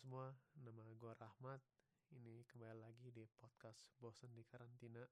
[0.00, 1.60] semua, nama gue Rahmat.
[2.16, 5.04] Ini kembali lagi di podcast Bosen di Karantina.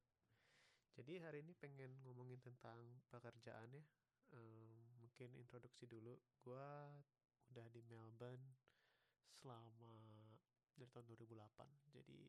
[0.96, 3.84] Jadi hari ini pengen ngomongin tentang pekerjaan ya.
[4.32, 6.16] Um, mungkin introduksi dulu.
[6.40, 6.68] Gue
[7.52, 8.56] udah di Melbourne
[9.36, 9.92] selama
[10.72, 11.92] dari tahun 2008.
[11.92, 12.20] Jadi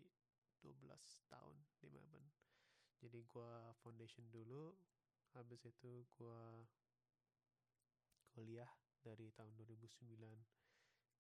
[0.60, 2.32] 12 tahun di Melbourne.
[3.00, 4.76] Jadi gue foundation dulu.
[5.32, 6.44] Habis itu gue
[8.36, 8.68] kuliah
[9.00, 10.60] dari tahun 2009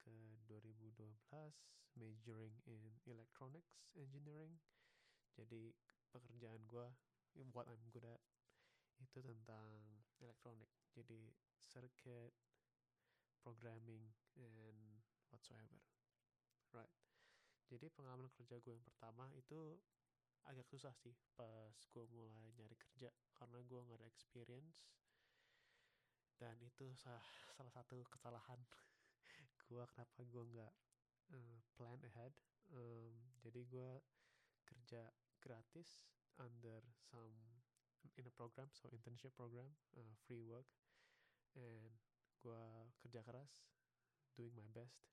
[0.09, 0.17] ke
[0.49, 1.21] 2012
[2.01, 4.57] majoring in electronics engineering.
[5.37, 5.73] Jadi
[6.09, 6.87] pekerjaan gue
[7.53, 8.21] what I'm good at
[8.99, 9.69] itu tentang
[10.19, 11.31] elektronik jadi
[11.63, 12.33] circuit
[13.39, 14.99] programming and
[15.31, 15.79] whatsoever.
[16.75, 16.91] Right.
[17.69, 19.77] Jadi pengalaman kerja gue yang pertama itu
[20.49, 24.89] agak susah sih pas gue mulai nyari kerja karena gue nggak ada experience.
[26.39, 28.59] Dan itu salah satu kesalahan
[29.69, 30.73] gue kenapa gue nggak
[31.37, 32.33] uh, plan ahead
[32.73, 33.13] um,
[33.45, 33.89] jadi gue
[34.65, 35.05] kerja
[35.39, 36.01] gratis
[36.41, 37.61] under some
[38.17, 40.67] in a program so internship program uh, free work
[41.55, 41.95] and
[42.39, 42.63] gue
[43.03, 43.67] kerja keras
[44.39, 45.03] doing my best.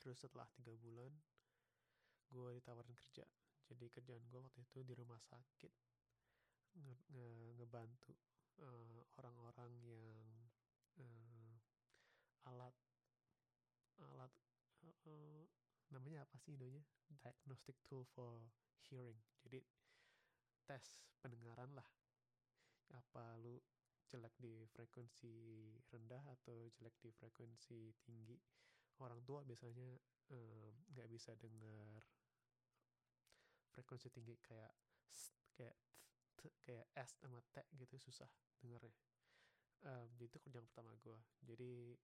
[0.00, 1.12] Terus setelah tiga bulan
[2.32, 3.28] gue ditawarin kerja.
[3.68, 5.72] Jadi kerjaan gue waktu itu di rumah sakit
[6.72, 7.28] nge nge
[7.60, 8.16] ngebantu
[8.64, 10.24] uh, orang-orang yang
[10.96, 11.52] uh,
[12.48, 12.72] alat
[14.10, 14.32] alat
[15.06, 15.44] uh,
[15.92, 18.50] namanya apa sih Indonya diagnostic tool for
[18.88, 19.18] hearing.
[19.44, 19.60] Jadi
[20.66, 20.84] tes
[21.20, 21.86] pendengaran lah.
[22.92, 23.60] Apa lu
[24.08, 25.32] jelek di frekuensi
[25.88, 28.36] rendah atau jelek di frekuensi tinggi?
[29.00, 29.96] Orang tua biasanya
[30.92, 32.00] nggak um, bisa dengar
[33.72, 34.72] frekuensi tinggi kayak
[35.56, 35.76] kayak
[36.36, 38.28] t, kayak S sama T gitu susah
[38.60, 38.92] dengarnya.
[39.82, 41.98] Um, jadi itu kerjaan pertama gue jadi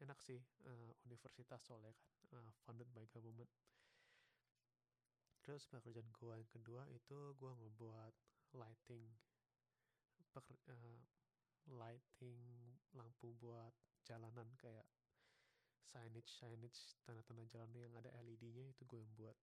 [0.00, 1.92] enak sih uh, universitas soalnya
[2.28, 3.48] kan uh, funded by government.
[5.44, 8.14] Terus pekerjaan gue yang kedua itu gue ngebuat
[8.56, 9.08] lighting.
[10.30, 11.00] Peker, uh,
[11.74, 12.40] lighting
[12.94, 13.74] lampu buat
[14.06, 14.86] jalanan kayak
[15.90, 19.36] signage signage tanda-tanda jalan yang ada LED-nya itu gue yang buat.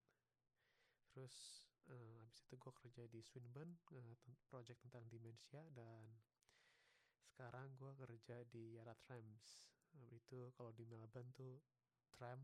[1.11, 4.15] Terus uh, habis itu gue kerja di Swinburne uh,
[4.47, 6.07] project tentang demensia dan
[7.35, 9.76] sekarang gue kerja di Yara Trams
[10.11, 11.59] itu kalau di Melbourne tuh
[12.13, 12.39] tram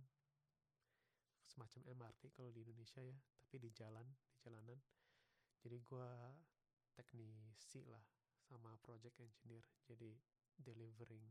[1.45, 4.79] semacam MRT kalau di Indonesia ya tapi di jalan di jalanan.
[5.63, 6.09] Jadi gue
[6.97, 8.03] teknisi lah
[8.49, 10.11] sama project engineer jadi
[10.57, 11.23] delivering.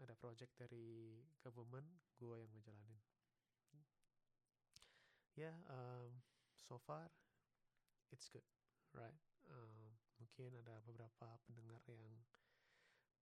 [0.00, 1.86] Ada project dari government
[2.16, 3.00] gue yang ngejalanin.
[5.36, 6.24] Ya yeah, um,
[6.56, 7.12] so far
[8.08, 8.44] it's good
[8.96, 9.20] right?
[9.52, 12.16] Um, mungkin ada beberapa pendengar yang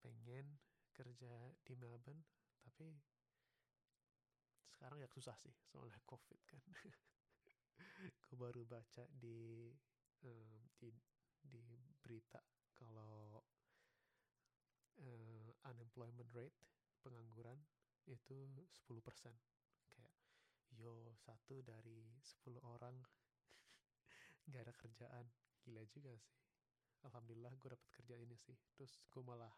[0.01, 0.47] pengen
[0.95, 1.35] kerja
[1.67, 2.23] di Melbourne
[2.63, 2.95] tapi
[4.75, 6.61] sekarang ya susah sih soalnya covid kan.
[8.27, 9.71] Gue baru baca di
[10.25, 10.91] um, di
[11.45, 11.65] di
[12.01, 12.41] berita
[12.77, 13.41] kalau
[15.01, 16.59] uh, unemployment rate
[17.01, 17.61] pengangguran
[18.05, 18.49] itu
[18.85, 19.01] 10%
[19.95, 20.15] kayak
[20.77, 22.97] yo satu dari 10 orang
[24.49, 25.27] nggak ada kerjaan.
[25.65, 26.37] Gila juga sih.
[27.09, 28.57] Alhamdulillah gue dapet kerja ini sih.
[28.77, 29.53] Terus gue malah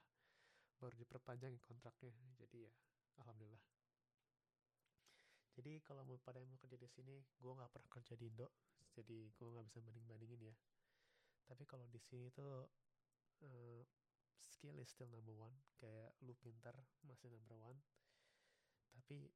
[0.77, 2.13] baru diperpanjang kontraknya.
[2.41, 2.73] Jadi ya
[3.21, 3.65] alhamdulillah.
[5.57, 8.49] Jadi kalau mau pada yang mau kerja di sini gue nggak pernah kerja di Indo
[8.97, 10.57] jadi gue nggak bisa banding bandingin ya.
[11.45, 12.65] Tapi kalau di sini tuh
[13.45, 13.83] uh,
[14.49, 15.53] skill is still number one.
[15.77, 16.73] Kayak lu pintar
[17.05, 17.77] masih number one.
[18.97, 19.29] Tapi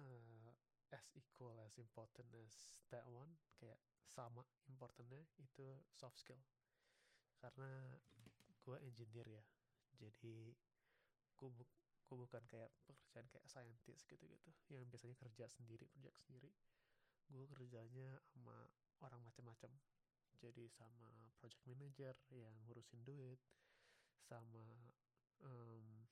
[0.00, 0.50] uh,
[0.96, 3.28] as equal as important as that one
[3.60, 3.76] kayak
[4.08, 4.40] sama
[4.72, 6.40] importantnya itu soft skill.
[7.36, 8.00] Karena
[8.64, 9.44] gue engineer ya.
[10.00, 10.56] Jadi
[11.38, 11.64] gue bu
[12.04, 14.50] gue bukan kayak pekerjaan kayak scientist gitu-gitu.
[14.68, 16.50] Yang biasanya kerja sendiri project sendiri.
[17.32, 18.68] Gue kerjanya sama
[19.00, 19.72] orang macam-macam.
[20.38, 23.40] Jadi sama project manager yang ngurusin duit
[24.24, 24.92] sama
[25.44, 26.08] um,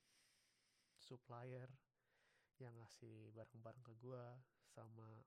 [0.97, 1.69] supplier
[2.61, 4.23] yang ngasih barang-barang ke gue
[4.69, 5.25] sama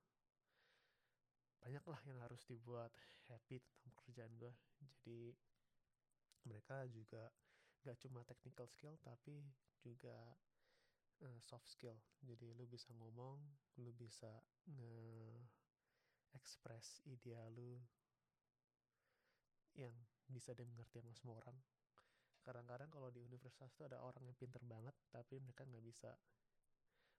[1.61, 2.95] banyak lah yang harus dibuat
[3.27, 5.35] happy tentang pekerjaan gue jadi
[6.47, 7.27] mereka juga
[7.83, 9.43] gak cuma technical skill tapi
[9.87, 10.15] juga
[11.23, 11.95] uh, soft skill.
[12.19, 13.39] Jadi lu bisa ngomong
[13.79, 14.29] lu bisa
[14.67, 14.93] nge
[16.35, 17.79] express ide lu
[19.77, 19.93] yang
[20.27, 21.57] bisa dimengerti sama semua orang.
[22.43, 26.11] Kadang-kadang kalau di universitas tuh ada orang yang pinter banget tapi mereka nggak bisa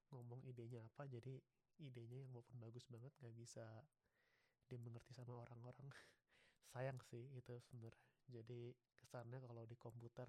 [0.09, 1.37] ngomong idenya apa jadi
[1.79, 3.64] idenya yang walaupun bagus banget nggak bisa
[4.69, 5.88] dimengerti sama orang-orang.
[6.73, 8.05] Sayang sih itu sebenarnya.
[8.29, 10.29] Jadi kesannya kalau di komputer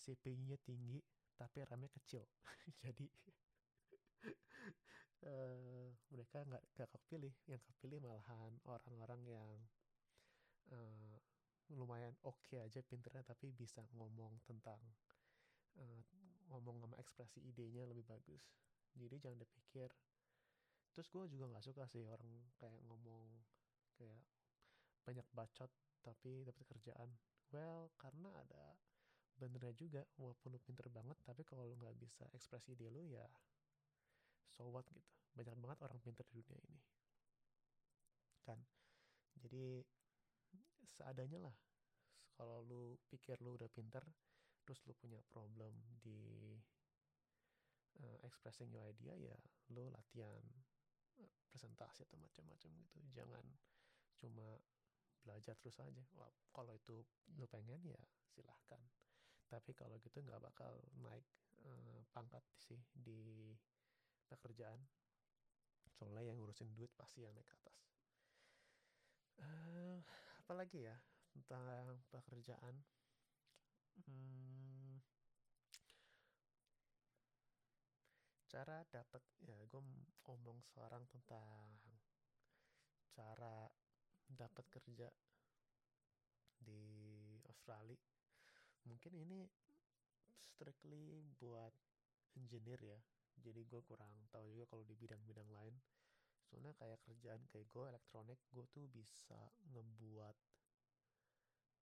[0.00, 0.98] CPU-nya tinggi
[1.40, 2.20] tapi RAM-nya kecil.
[2.84, 3.08] Jadi
[5.24, 7.32] uh, mereka nggak gak kepilih.
[7.48, 9.48] Yang kepilih malahan orang-orang yang
[10.76, 11.16] uh,
[11.72, 14.82] lumayan oke okay aja pinternya tapi bisa ngomong tentang
[15.80, 16.00] uh,
[16.52, 18.44] ngomong sama ekspresi idenya lebih bagus.
[18.92, 19.88] Jadi jangan dipikir.
[20.92, 22.28] Terus gue juga nggak suka sih orang
[22.60, 23.24] kayak ngomong
[23.96, 24.20] kayak
[25.06, 25.70] banyak bacot
[26.04, 27.08] tapi dapat kerjaan.
[27.54, 28.74] Well karena ada
[29.40, 33.24] benernya juga walaupun lu pinter banget tapi kalau lu nggak bisa ekspresi ide lu ya
[34.52, 35.08] so what gitu.
[35.32, 36.82] Banyak banget orang pinter di dunia ini.
[38.44, 38.60] Kan?
[39.40, 39.80] Jadi
[40.84, 41.56] seadanya lah
[42.36, 44.04] kalau lu pikir lu udah pinter
[44.66, 45.72] terus lu punya problem
[46.04, 46.52] di
[48.04, 49.38] uh, expressing your idea ya
[49.72, 50.44] lu latihan
[51.16, 52.98] uh, presentasi atau macam-macam gitu.
[53.16, 53.44] Jangan
[54.20, 54.60] cuma
[55.24, 56.04] belajar terus aja.
[56.52, 57.00] Kalau itu
[57.38, 58.82] lu pengen ya silahkan
[59.50, 60.70] tapi kalau gitu nggak bakal
[61.02, 61.26] naik
[61.66, 63.50] uh, pangkat sih di
[64.30, 64.78] pekerjaan.
[65.90, 67.78] Soalnya yang ngurusin duit pasti yang naik ke atas.
[69.42, 69.98] Uh,
[70.46, 70.96] apalagi ya
[71.34, 72.78] tentang pekerjaan?
[74.06, 75.02] Hmm,
[78.50, 79.82] cara dapat ya gue
[80.26, 81.70] ngomong sekarang tentang
[83.14, 83.66] cara
[84.30, 85.10] dapat kerja
[86.58, 86.82] di
[87.46, 87.98] Australia
[88.88, 89.48] mungkin ini
[90.60, 91.72] strictly buat
[92.36, 93.00] engineer ya.
[93.40, 95.74] Jadi gue kurang tahu juga kalau di bidang-bidang lain.
[96.44, 99.38] Soalnya kayak kerjaan kayak gue elektronik gue tuh bisa
[99.72, 100.36] ngebuat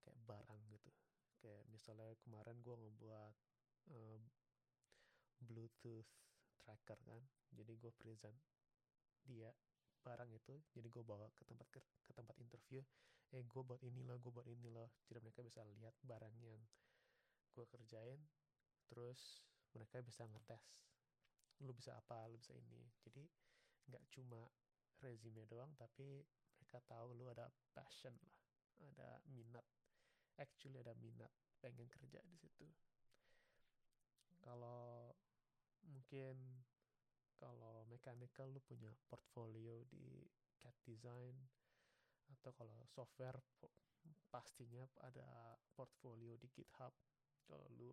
[0.05, 0.91] kayak barang gitu.
[1.43, 3.35] Kayak misalnya kemarin gue ngebuat
[3.91, 4.19] uh,
[5.43, 6.07] bluetooth
[6.63, 7.21] tracker kan.
[7.51, 8.37] Jadi gue present
[9.27, 9.51] dia
[10.05, 10.55] barang itu.
[10.71, 11.79] Jadi gue bawa ke tempat ke,
[12.15, 12.79] tempat interview.
[13.35, 14.87] Eh gue buat ini loh gue buat ini loh.
[15.09, 16.61] Jadi mereka bisa lihat barang yang
[17.69, 18.19] kerjain
[18.89, 20.65] terus mereka bisa ngetes
[21.59, 22.87] lu bisa apa lu bisa ini.
[23.03, 23.23] Jadi
[23.91, 24.47] nggak cuma
[25.03, 26.23] resume doang tapi
[26.59, 28.35] mereka tahu lu ada passion lah
[28.95, 29.65] ada minat.
[30.39, 32.63] Actually ada minat pengen kerja di situ.
[34.39, 35.11] Kalau
[35.83, 36.63] mungkin
[37.35, 40.27] kalau mechanical lu punya portfolio di
[40.59, 41.35] CAD design
[42.39, 43.39] atau kalau software
[44.31, 46.91] pastinya ada portfolio di GitHub
[47.49, 47.91] kalau lu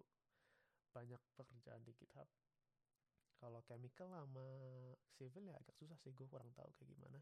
[0.93, 2.29] banyak pekerjaan di GitHub
[3.37, 4.49] kalau chemical sama
[5.12, 7.20] civil ya agak susah sih gue kurang tahu kayak gimana.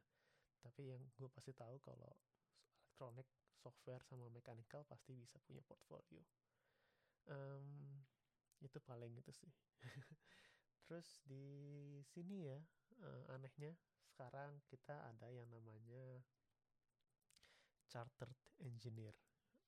[0.63, 2.11] Tapi yang gue pasti tahu kalau
[2.95, 3.27] elektronik
[3.59, 6.23] software sama mechanical pasti bisa punya portfolio.
[7.27, 7.99] Um,
[8.63, 9.51] itu paling itu sih.
[10.87, 11.45] Terus di
[12.07, 12.59] sini ya
[13.03, 13.75] uh, anehnya
[14.07, 16.23] sekarang kita ada yang namanya
[17.91, 19.19] chartered engineer.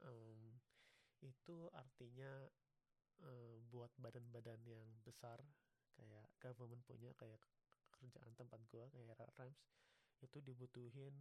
[0.06, 0.62] Um,
[1.24, 2.48] itu artinya
[3.24, 5.40] uh, buat badan-badan yang besar
[5.96, 7.40] kayak government punya kayak
[7.96, 9.60] kerjaan tempat gua kayak Rams
[10.20, 11.12] itu dibutuhin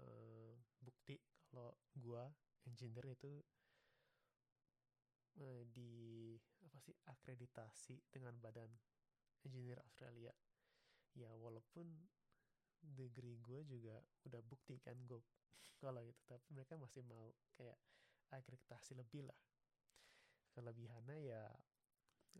[0.00, 1.20] uh, bukti
[1.52, 2.32] kalau gua
[2.64, 3.44] engineer itu
[5.40, 6.34] uh, di
[6.64, 8.68] apa sih akreditasi dengan badan
[9.44, 10.32] engineer Australia.
[11.16, 11.86] Ya walaupun
[12.82, 13.98] degree gue juga
[14.28, 15.18] udah bukti kan gue
[15.82, 17.76] kalau itu tapi mereka masih mau kayak
[18.32, 19.38] akreditasi lebih lah.
[20.56, 21.42] Kelebihannya ya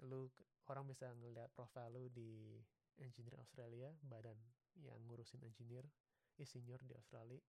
[0.08, 0.28] lu
[0.66, 2.58] orang bisa ngeliat profil lu di
[2.98, 4.36] engineer Australia badan
[4.80, 5.84] yang ngurusin engineer
[6.44, 7.40] senior di Australia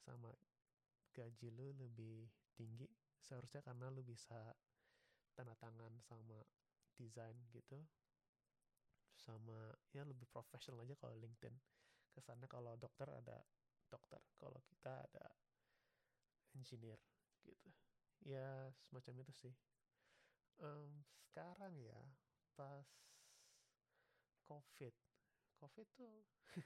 [0.00, 0.32] sama
[1.12, 2.88] gaji lu lebih tinggi.
[3.20, 4.52] Seharusnya karena lu bisa
[5.34, 6.40] tanda tangan sama
[6.94, 7.82] desain gitu
[9.14, 11.54] sama ya lebih profesional aja kalau LinkedIn.
[12.14, 13.40] Kesannya kalau dokter ada
[13.90, 15.26] dokter kalau kita ada
[16.54, 16.98] engineer
[17.44, 17.68] gitu.
[18.24, 19.54] Ya semacam itu sih.
[20.58, 22.00] Um, sekarang ya
[22.56, 22.88] pas
[24.48, 24.94] covid.
[25.60, 26.24] Covid tuh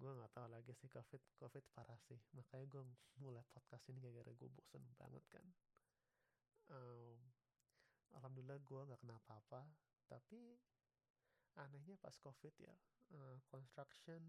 [0.00, 2.18] gue nggak tahu lagi sih covid covid parah sih.
[2.32, 2.82] Makanya gue
[3.20, 5.46] mulai podcast ini gara-gara gue bosen banget kan.
[6.70, 7.20] Um,
[8.16, 9.68] alhamdulillah gue nggak kena apa-apa.
[10.08, 10.56] Tapi
[11.58, 12.74] anehnya pas covid ya
[13.18, 14.22] uh, construction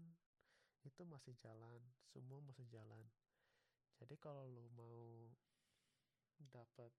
[0.82, 1.78] itu masih jalan
[2.10, 3.06] semua masih jalan
[4.02, 5.30] jadi kalau lu mau
[6.50, 6.90] dapat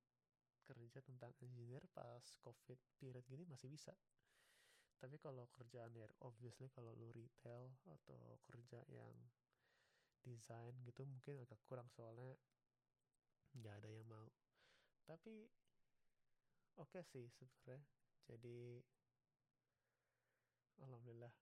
[0.64, 3.92] kerja tentang engineer pas covid period gini masih bisa.
[5.04, 9.12] Tapi kalau kerjaan ya obviously kalau lu retail atau kerja yang
[10.24, 12.40] desain gitu mungkin agak kurang soalnya
[13.52, 14.32] nggak ada yang mau.
[15.04, 15.52] Tapi
[16.80, 17.84] oke okay sih sebenarnya.
[18.32, 18.80] Jadi
[20.80, 21.36] alhamdulillah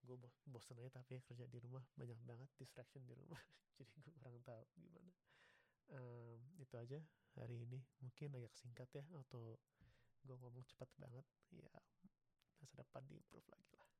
[0.00, 3.40] gue bos bosen aja tapi kerja di rumah banyak banget distraction di rumah.
[3.78, 5.12] Jadi gue kurang tahu gimana.
[5.90, 6.98] Um, itu aja
[7.36, 7.80] hari ini.
[8.00, 9.58] Mungkin agak singkat ya atau
[10.24, 11.26] gue ngomong cepat banget.
[11.50, 11.72] Ya
[12.60, 13.90] masa depan di improve lagi lah